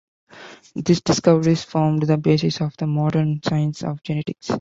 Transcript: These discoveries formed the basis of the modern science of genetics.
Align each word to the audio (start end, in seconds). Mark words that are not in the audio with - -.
These 0.73 1.01
discoveries 1.01 1.63
formed 1.63 2.01
the 2.01 2.17
basis 2.17 2.59
of 2.59 2.75
the 2.77 2.87
modern 2.87 3.39
science 3.43 3.83
of 3.83 4.01
genetics. 4.01 4.49